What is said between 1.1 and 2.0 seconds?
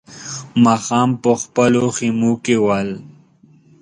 په خپلو